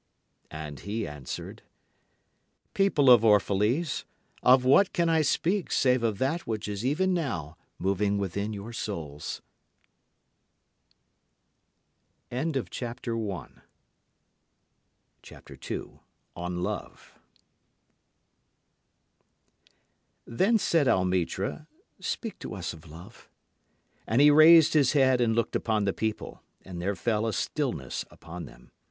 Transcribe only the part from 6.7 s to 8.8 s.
even now moving within your